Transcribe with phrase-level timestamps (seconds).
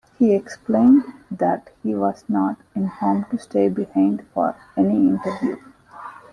[0.17, 5.57] He explained that he was not informed to stay behind for any interview.